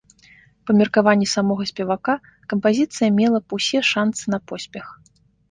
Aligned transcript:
Па 0.69 0.75
меркаванні 0.79 1.27
самога 1.33 1.63
спевака, 1.71 2.15
кампазіцыя 2.55 3.09
мела 3.19 3.43
б 3.45 3.61
усе 3.61 3.79
шанцы 3.93 4.23
на 4.37 4.43
поспех. 4.51 4.85